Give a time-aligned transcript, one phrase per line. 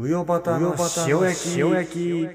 [0.00, 0.76] うよばたの
[1.08, 1.58] 塩焼き。
[1.58, 2.28] 焼き。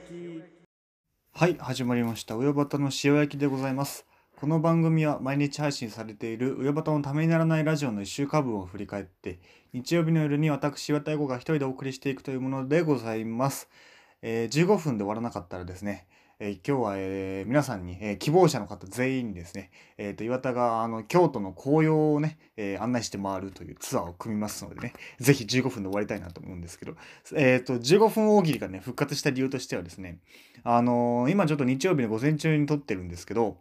[1.32, 2.36] はい始まりました。
[2.36, 4.06] うよばたの塩焼きでございます。
[4.36, 9.40] この番組は毎日配信されているうよばたのためにならないラジオの1週間分を振り返って
[9.72, 13.70] 日曜日の夜に私岩田英子が一人でお送りしていくというものでございます、
[14.22, 16.06] えー15分で終わらなかったらですね
[16.46, 26.96] え今日は、えー皆さんに、えー希望者の方全員にですね、えーと岩田があの京都の紅葉をね、えー案内して回るというツアーを組みますのでね、ぜひ15分で終わりたいなと思うんですけど、
[27.34, 30.20] えっ、と、15分大喜利がね、復活した理由としてはですね、
[30.66, 33.60] あの今ちょっと日曜日の午前中に撮ってるんですけど、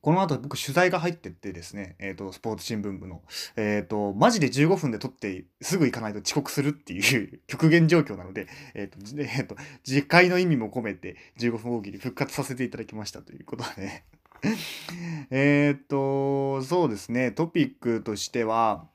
[0.00, 3.22] この後僕取材が入ってってですね、えっ、と、スポーツ新聞部の、
[3.56, 14.04] えっ、と、マジで15分で撮ってすぐ行かないと遅刻するっていう 極限状況なので、えっ、と、 えっ、と、次回の意味も込めて15分大喜利復活させていただきましたということでね。
[15.30, 18.88] えっと、そうですね、トピックとしては、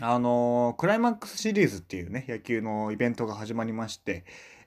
[0.00, 4.24] あのクライマックスシリーズっていうね、野球のイベントが始まりまして、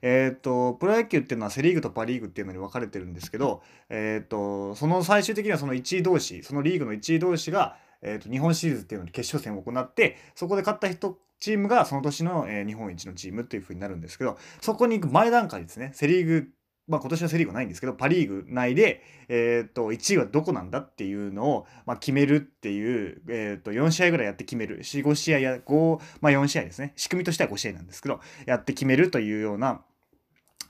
[0.08, 16.48] えっと、プロ野球っていうのはセ・リーグとパ・リーグっていうのに分かれてるんですけど、えっと、その最終的にはその1位同士、そのリーグの1位同士が、えっと、日本シリーズっていうのに決勝戦を行って、そこで勝った人、チームがその年の、え日本一のチームっていう風になるんですけど、そこに行く前段階ですね、セ・リーグ、
[16.86, 24.78] まあ今年はセ・リーグはないんですけど、パ・リーグ内で、えっと、1位はどこなんだっていうのを、まあ、決めるっていう、えっと、4試合ぐらいやって決める。
[24.82, 26.92] 4、5試合や、5、まあ4試合ですね。
[26.94, 29.82] 仕組みとしては5試合なんですけど、やって決めるというような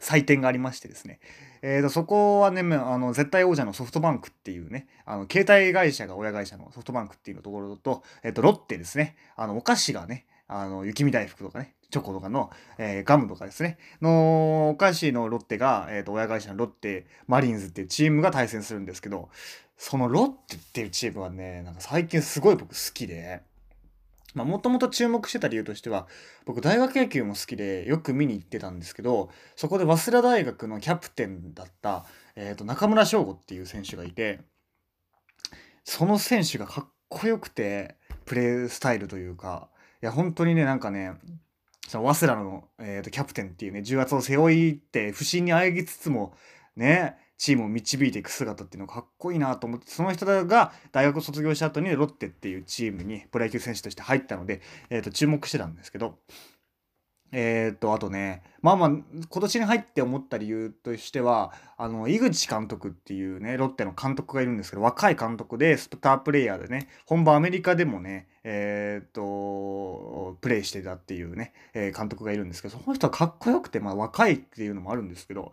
[0.01, 1.21] 採点がありましてですね。
[1.63, 19.29] えー、とそこはね、あの絶対王者のソフトバンクっていうね、あの携帯会社が親会社のソフトバンクっていうところと、えー、とロッテですね、あのお菓子がね、あの雪見大福とかね、チョコとかの、えーガムとかですね、のお菓子のロッテが、えー、と親会社のロッテマリンズっていうチームが対戦するんですけど、
[19.77, 23.43] そのロッテっていうチームはね、なんか最近すごい僕好きで、
[24.37, 26.07] まあもともと注目してた理由としては、
[26.45, 32.05] 僕大学野球も好きでよく見に行ってたんですけど、そこで早稲田大学のキャプテンだった、
[32.37, 34.41] えー、と中村翔吾っていう選手がいて
[35.85, 37.97] その選手がかっこよくて
[38.27, 39.69] プレースタイルというか
[40.03, 41.13] いや本当にねなんかね
[41.89, 46.35] その早稲田の、えー、とキャプテンっていうね重圧を背負いって不審にあえぎつつも
[46.77, 56.19] ねチームを導いていく姿っていうのがかっこいいなと思ってその人が大学を卒業した後にロッテっていうチームにプロ野球選手として入ったので、えー、と注目してたんですけど
[57.39, 75.53] えー、と、あとね、まあまあ、今年に入って思った理由としては、あの、井口監督っていうね、ロッテの監督がいるんですけど、若い監督で、スタープレイヤーでね、本場アメリカでもね、えー、っと、プレイしてたっていうね、えー監督がいるんですけど、その人はかっこよくて、まあ若いっていうのもあるんですけど、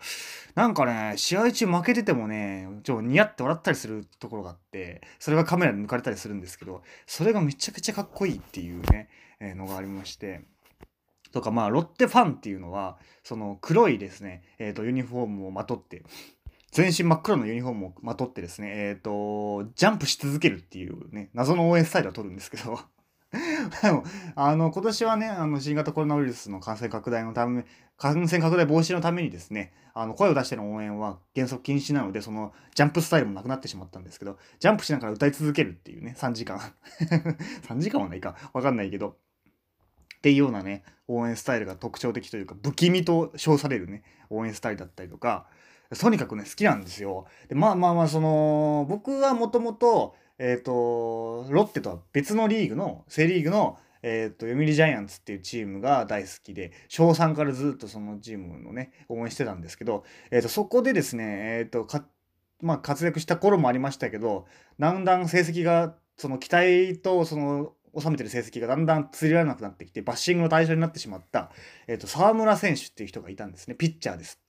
[0.56, 9.10] なんかね、試合中負けててもね、ちょっと、似合って笑ったりするところがあって、それがカメラに抜かれたりするんですけど、それがめちゃくちゃかっこいいっていうね、
[9.42, 10.46] えのがありまして、
[11.34, 16.04] とかまあロッテファンっていうのはその黒いですね、えー、とユニフォームをまとって
[16.72, 22.80] 全身真っ黒のユニフォームをまとってですねえっ、とジャンプし続けるっていうね謎の応援スタイルを取るんですけど
[23.82, 24.04] でも
[24.36, 27.66] あの今年はねあの新型コロナウイルスの感染拡大のため
[27.98, 36.60] 感染拡大防止のためにですねあの声を出しての応援は原則禁止なのでそのジャンプスタイルもなくなってしまったんですけどジャンプしながら歌い続けるっていうね3時間。
[37.68, 38.36] 3時間はないか。
[38.54, 39.18] わかんないけど。
[40.24, 45.48] っていうようなね応援スタイルが特徴的というか不気味と称されるね応援スタイルだったりとか
[46.00, 47.26] とにかくね好きなんですよ。
[47.50, 62.06] でまあまあまあその僕はもともとえっ、とロッテとは別のリーグのセ・リーグのえー、と読売ジャイアンツっていうチームが大好きで小3からずっとそのチームのね応援してたんですけど、えー、とそこでですね、えーとか
[62.62, 64.46] まあ、活躍した頃もありましたけど
[64.78, 71.52] だんだん成績がその期待とその収めてる成績がだんだん釣りられなくなってきてバッシングの対象になってしまった、
[71.88, 73.76] えー、と沢村選手っていう人がいたんですね。
[73.76, 74.40] ピッチャーです。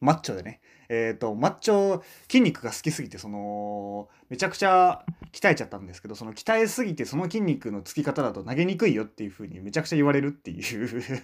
[0.00, 0.60] マッチョでね。
[0.88, 11.22] えっ、とマッチョ筋肉が好きすぎてそのめちゃくちゃ鍛えちゃったんですけどその鍛えすぎてその筋肉のつき方だと投げにくいよっていう風にめちゃくちゃ言われるっていう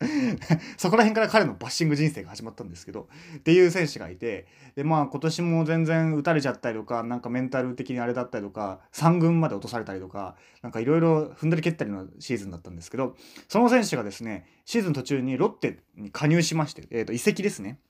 [0.78, 3.08] そこら辺から彼のバッシング人生が始まったんですけど
[3.38, 4.46] っていう選手がいて
[4.76, 13.16] でまあ今年も全然打たれちゃったりとかなんかメンタル的にあれだったりとか3軍まで落とされたりとかなんかいろいろ踏んだり蹴ったりのシーズンだったんですけど
[13.48, 17.80] その選手がですねシーズン途中にロッテに加入しまして、えー、と移籍ですね。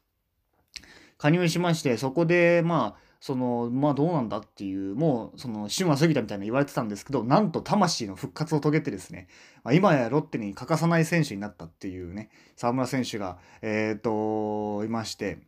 [1.19, 9.26] 加入しましてそこでまあそのまあどうなんだっていうもうその旬は過ぎたみたいな言われてたんですけどなんと魂の復活を遂げてですね、
[9.65, 15.38] まあ、今やロッテに欠かさない選手になったっていうね沢村選手がえっ、といまして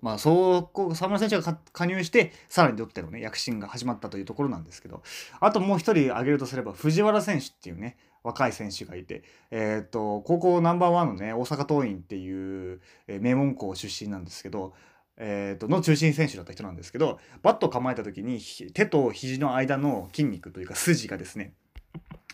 [0.00, 5.02] まあそうこ沢村選手が加入してさらにロッテのね躍進が始まったというところなんですけど
[5.40, 14.74] あともう一人挙げるとすれば藤原選手っていうね若い選手がいて、えっ、と、高校ナンバーワンのね、大阪桐蔭っていう、名門校出身なんですけど、
[15.18, 18.40] えー、との中心選手だった人なんですけどバット構えた時に
[18.72, 21.54] 手と肘の間の筋肉というか筋がですね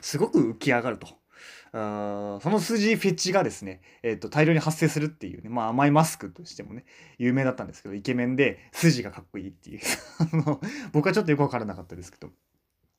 [0.00, 1.08] すごく浮き上がると。
[1.76, 6.84] あその筋フェチがですね、えー、と大量に発生するっていうね、まあ、甘いマスクとしてもね
[7.18, 9.80] 有名だったんですけどイケメンで筋がかっこいいっていう
[10.92, 12.30] 僕はちょっとよく分からなかったですけど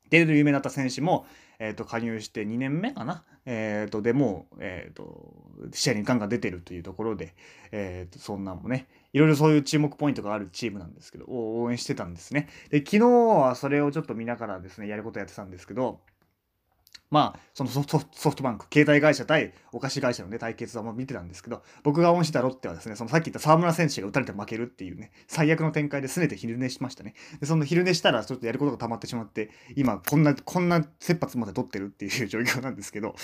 [0.06, 1.26] っていう有名だった選手も、
[1.60, 5.34] えー、と加入して2年目かな、えー、とでも、えー、と
[5.74, 7.34] 試合にガンガン出てるというところで、
[7.72, 12.50] えー、とそんなんもねいろいろそういう注目ポイントがあるチームなんですけど応援してたんですね。
[12.70, 16.00] で昨日はそれをちょっと見ながらですねやることやってたんですけど
[17.16, 33.16] まあそのソフトバンク携帯会社対お菓子会社のね対決はもう見てたんですけど僕が応援してたロッテはですねそのさっき言った沢村選手が打たれて負けるっていうね最悪の展開で拗ねて昼寝しましたねでその昼寝したらちょっとやることが溜まってしまって今こんなこんな切羽詰まって取ってるっていう状況なんですけど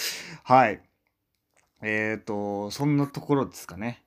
[0.45, 0.79] はい
[1.81, 4.05] えっ、とそんなところですかね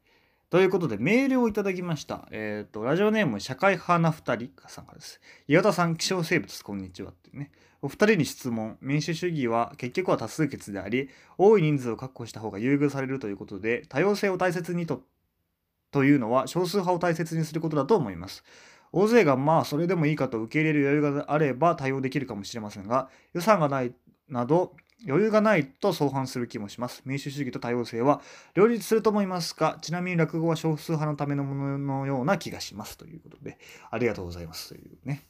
[0.54, 2.28] ということで、メールをいただきました。
[2.30, 5.20] えっ、と、ラジオネーム、社会派な二人さんからです。
[5.48, 7.10] 岩田さん、気象生物、こんにちは。
[7.10, 7.50] ってね。
[7.84, 8.78] お二人に質問。
[8.80, 15.02] 民主主義は結局は多数決であり、多い人数を確保した方が優遇されるということで、多様性を大切にと、
[15.90, 18.42] というのは少数派を大切にすることだと思います。
[18.90, 23.92] 大勢がまあそれでもいいかと受け入れる余裕があれば対応できるかもしれませんが、予算がない
[24.30, 24.74] など
[25.06, 27.02] 余裕がないと相反する気もします。
[27.04, 28.22] 民主主義と多様性は
[28.54, 29.76] 両立すると思いますか？
[29.82, 33.58] ちなみに落語は少数派のためのもののような気がしますということで、
[33.90, 35.22] ありがとうございますというね。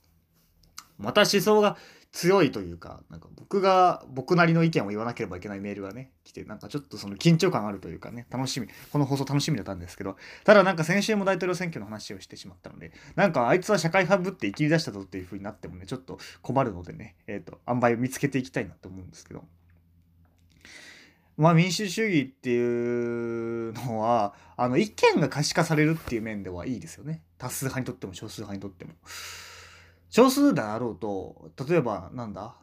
[0.97, 1.77] また思想が
[2.15, 19.45] 強いというか、なんか僕が僕なりの意見を言わなければいけないメールがね、来て、なんかちょっとその緊張感あるというかね、楽しみ、この放送楽しみだったんですけど、ただなんか先週も大統領選挙の話をしてしまったので、なんかあいつは社会派ぶって生きり出したぞっていう風になってもね、ちょっと困るのでね、えっ、と、塩梅を見つけていきたいなと思うんですけど。
[21.37, 28.93] まあ民主主義っていうのはあの意見が可視化されるっていう面ではいいですよね多数派にとっても少数派にとっても
[30.15, 32.55] 少数であろうと例えばなんだ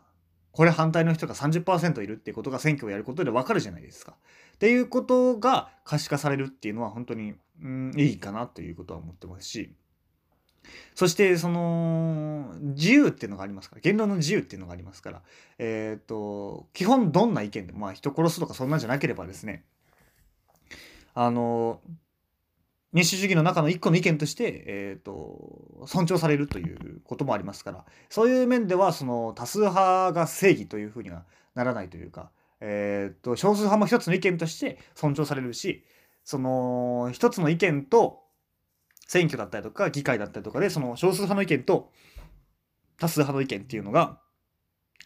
[0.54, 4.14] これ反対の人が30%いるっていうことが選挙をやることで分かるじゃないですか。
[4.56, 9.76] っていうことが可視化されるっていうのは本当に、うん、いいかなということは思ってますし。
[10.96, 15.22] そしてその自由っていうのがありますから言論の自由っていうのがありますから
[15.58, 19.66] えっ、と基本どんな意見でもまあ人殺すとかそんなんじゃなければですね
[21.16, 21.82] あの
[22.94, 31.24] 民主主義の中の一個の意見として、えー、と尊重されるということもありますからそういう面ではその多数派が正義というふうには
[31.56, 35.86] ならないというか、えー、と少数派も一つの意見として尊重されるし
[36.24, 38.20] その一つの意見と
[39.08, 41.92] 選挙だったりとか議会だったりとかでその少数派の意見と
[42.98, 44.20] 多数派の意見っていうのが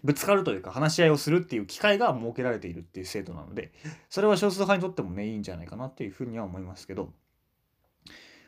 [0.03, 3.71] ぶつかるというか話し合いをするっていう機会が設けられているっていう制度なので
[4.09, 7.13] それは少数派にとってもねいいんじゃないかなっていうふうには思いますけど。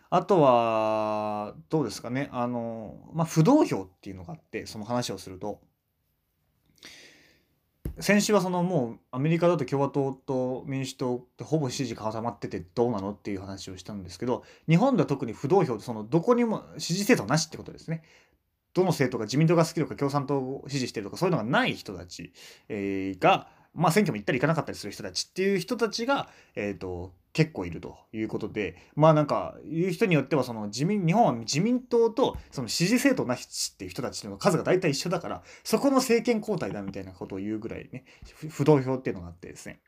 [0.09, 5.59] あとはどうですかねあのまあ不動票っていうのがあってその話をすると
[8.00, 18.03] 先週はそのもうアメリカだと共和党と民主党ってほぼ支持固まっててどうなのっていう話をしたんですけど日本では特に不動票ってそのどこにも支持政党なしってことですね。
[18.74, 22.31] どの政党が自民党が好きとか共産党を支持してるとかそういうのがない人たち、
[22.69, 38.05] えーが、まあ、選挙も行ったり行かなかったりする人たちっていう人たちが、えー、と結構いるということでまあなんかいう人によってはその自民日本は自民党とその支持政党なしっていう人たちの数が大体一緒だからそこの政権交代だみたいなことを言うぐらいね
[38.50, 39.79] 不動票っていうのがあってですね。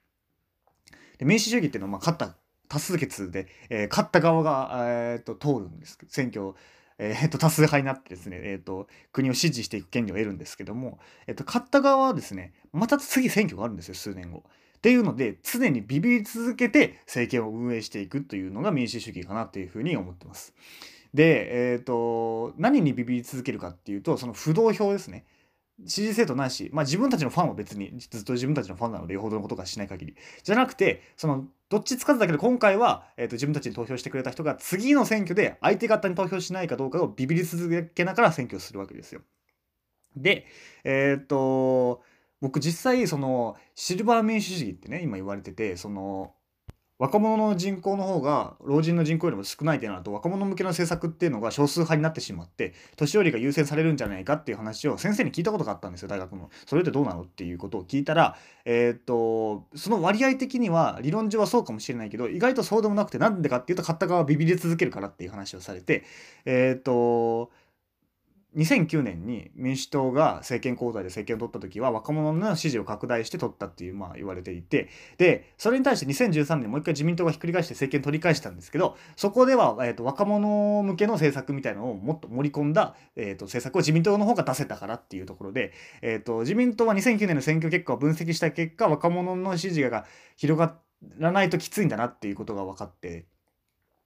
[1.18, 2.36] で民主主義っていうのはまあ勝った
[2.68, 5.98] 多数決で、えー勝った側が、えー、と通るんです。
[6.08, 6.54] 選挙
[7.00, 14.44] えー、と多数派になってですね、えー、と国を支持していく権利を得るんですけども、えー、と勝った側はですねまた次選挙があるんですよ数年後。
[14.78, 20.54] っていうので常にビビり続けて政権を運営していくというのが民主主義かなというふうに思ってます。
[21.14, 25.26] で、えー、と何にビビり続けるかっていうとその不動票ですね。
[25.86, 39.22] 支持政党ないし、まあ、自分たちのファンは別にずっと自分たちのファンなのでよほどのことがしない限りじゃなくてそのどっちつかずだけど今回は、えー、と自分たちに投票してくれた人が次の選挙で相手方に投票しないかどうかをビビり続けながら選挙するわけですよ。
[40.16, 40.48] で
[40.84, 42.02] えっ、と
[42.42, 46.34] 僕実際そのシルバー民主主義ってね今言われててその
[47.00, 56.50] 若者の人口の方が老人の人口よりも少ないってなると若者向けの政策っていうのが少数派になってしまって年寄りが優先されるんじゃないかっていう話を先生に聞いたことがあったんですよ大学の。
[56.66, 66.04] それってどうなのっていうことを聞いたらえっ、とその割合的には理論上はそうかもしれないけど意外とそうでもなくてなんでかっていうと買った側はビビり続けるからっていう話をされて
[66.44, 67.50] えっ、と
[68.58, 90.06] 2009年に民主党が政権交代で政権を取った時は若者の支持を拡大して取ったっていうまあ言われていてでそれに対して2013年もう一回自民党がひっくり返して政権取り返したんですけどそこでは、えー、と若者向けの政策みたいなのをもっと盛り込んだ、えー、と政策を自民党の方が出せたからっていうところで、えー、と自民党は2009年の選挙結果を分析した結果若者の支持が
[90.38, 90.76] 広が
[91.20, 93.26] らないときついんだなっていうことが分かって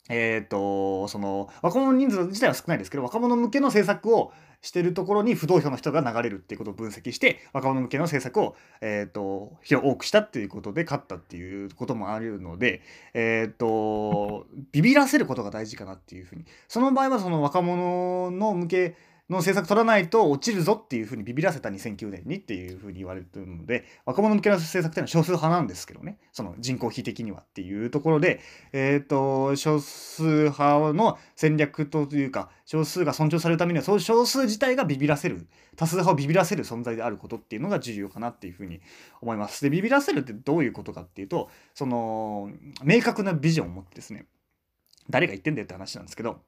[0.10, 12.82] えっ、ー、と、その、若者人数自体は少ないですけど、若者向けの政策をしてるところに不動票の人が流れるっていうことを分析して、若者向けの政策を、えっ、ー、と、多くしたっていうことで勝ったっていうこともあるので、
[13.14, 16.46] えっ、ー、と、ビビらせることが大事かなっていうふうに。
[16.68, 18.96] その場合はその若者の向け、
[19.30, 28.42] の政策取らないと落ちるぞっていうふうにビビらせた2009年にっていうふうに言われてるので若者向けの政策っていうのは少数派なんですけどねその人口比的にはっていうところで、
[28.74, 38.82] えっ、ー、と少数派の戦略というか少数が尊重されるためにはそういう少数自体がビビらせる多数派をビビらせる存在であることっていうのが重要かなっていうふうに
[39.22, 39.62] 思います。
[39.64, 42.52] でビビらせるってどういうことかっていうとその
[42.84, 44.26] 明確なビジョンを持ってですね
[45.10, 46.42] 誰が言ってんだよって話なんですけど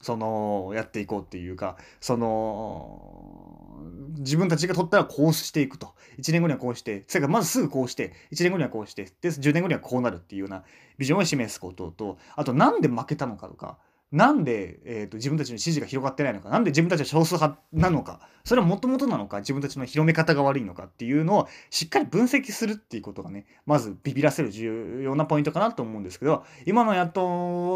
[0.00, 3.78] そのやっていこうっていうかその
[4.18, 5.96] 自分たちが取ったらこうしていくと。
[6.18, 10.64] 1年後にはこうしてそれからまずすぐこうして1年後にはこうしてで10年後にはこうなるっていうような
[10.98, 13.78] ビジョンを示すこととあと何で負けたのかとか
[14.10, 27.22] なんで、えーと、自分たちの支持が広がってないのかなんで自分たちは少数派なのかそれはもともとなのか自分たちの広め方が悪いのかっていうのをしっかり分析するっていうことがねまずビビらせる重要なポイントかなと思うんですけど今の野党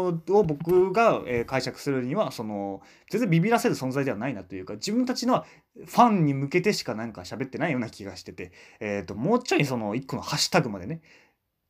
[0.07, 0.13] を
[0.43, 5.45] 僕が、えー、解釈するにはその全然ビビらせる存在ではないなというか自分たちの
[5.85, 11.01] ファンに向けてしかなんか喋ってないような気がしてて、えーともうちょいその一個のハッシュタグまでね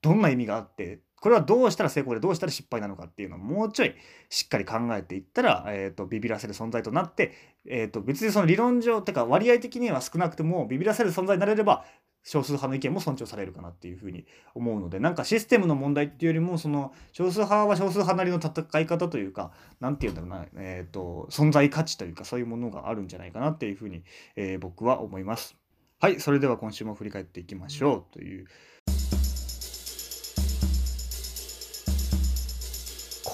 [0.01, 3.95] どんな意味があってこれはどうしたら成功でどうしたら失敗なのかっていうのをもうちょい
[4.29, 7.31] しっかり考えていったら、えーと、ビビらせる存在となって、
[7.65, 11.85] えーと、別にその理論上てか割合的には少なくてもビビらせる存在になれれば
[12.23, 24.03] 少数派の意見も尊重されるかなっていうふうに思うのでなんかシステムの問題っていうよりもその少数派は少数派なりの戦い方というか何て言うんだろうな、えーと、存在価値というかそういうものがあるんじゃないかなっていうふうに、
[24.35, 25.55] えー、僕は思います。
[26.01, 28.45] はいそれでは今週も振り返っていきましょうという。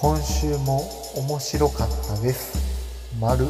[0.00, 0.80] 今週も
[1.14, 2.56] 面白かったです。
[3.20, 3.44] 丸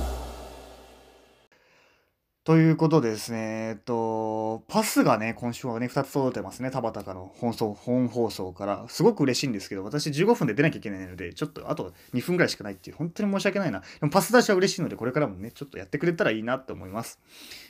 [2.50, 8.86] ということでですね、えっと、パスがね、今週はね、2つ届いてますね、田畑の本送本放送から。
[8.88, 13.78] すごく嬉しいんですけど、私15分で出なきゃいけないので、ちょっとあと2分ぐらいしかないっていう、本当に申し訳ないな。
[13.78, 17.20] でもパス出しは嬉しいので、これからもね、ちょっとやってくれたらいいなって思います。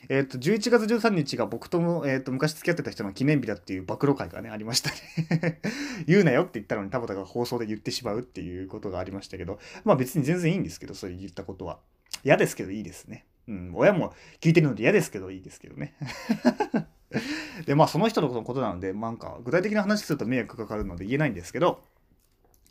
[0.09, 4.89] えっと、11月13日が僕とも、えっと、昔付き合ってた人の記念日だっていう暴露会がね、ありました
[5.37, 5.61] ね
[6.09, 11.81] 言うなよって言ったのに田畑が放送で言ってしまうっていうことがありましたけど、まあ別に全然いいんですけど、そう言ったことは。
[12.25, 13.27] 嫌ですけどいいですね。
[13.51, 15.95] うん、親も聞いてるので嫌ですけどいいですけどね。
[17.67, 21.83] で、まあその人のことなので、なんか具体的な話すると迷惑かかるので言えないんですけど、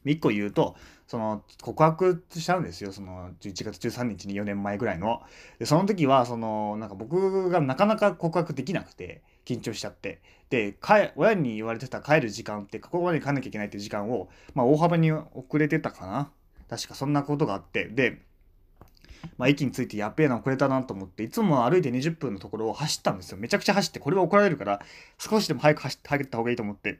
[0.05, 5.21] 一個言うと、その告白したんですよ、その11月13日に4年前ぐらいの。
[5.59, 10.21] で、その時は、その、なんか僕がなかなか告白できなくて、緊張しちゃって。
[10.49, 10.77] で、
[11.15, 16.31] 親に言われてた帰る時間って、ここまで帰んなきゃいけないって時間を、まあ大幅に遅れてたかな。
[16.69, 17.85] 確かそんなことがあって。
[17.85, 18.21] で、
[19.39, 24.81] まあ、駅に着いてやっべえな遅れたなと思っていつも歩いて20分のところを走ったんですよめちゃくちゃ走ってこれは怒られるから
[25.17, 26.99] 少しでも早く走って入った方がいいと思って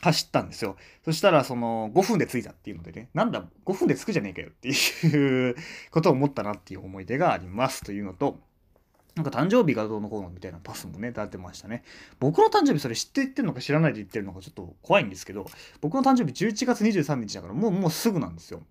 [0.00, 0.74] 走ったんですよ
[1.04, 5.54] そしたらその5分で着いたっていうのでねなんだ5分で着くじゃねえかよっていう
[5.92, 8.40] ことを思ったなっていう思い出がありますというのと
[9.14, 11.84] なんか誕生日がどうのこうのみたいなパスもね、出てましたね。
[12.18, 15.46] 僕の誕生日それ知って言ってるのか知らないで言ってるのかちょっと怖いんですけど、
[15.82, 18.62] 僕の誕生日11月23日だからもうもうすぐなんですよ。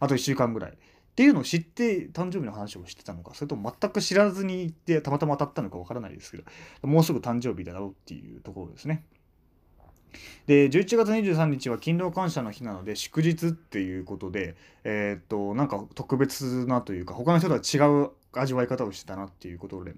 [0.00, 0.78] あと1週間ぐらい。
[1.12, 6.44] っていうのを知って誕生日の話をしてたのかそれとも全く知らずに行ってたまたま当たったのかわからないですけど
[6.88, 9.04] もうすぐ誕生日だろうっていうところですね。
[10.46, 19.94] で11月23日は勤労感謝の日なので祝日っていうことでえー、っとなんか特別なというか他の人とは違う味わい方をしてたなっていうことで